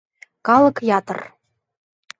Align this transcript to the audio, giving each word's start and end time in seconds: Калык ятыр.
Калык 0.47 0.77
ятыр. 0.99 1.19